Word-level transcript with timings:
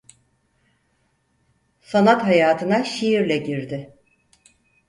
Sanat 1.81 2.23
hayatına 2.23 2.83
şiirle 2.83 3.37
girdi. 3.37 3.93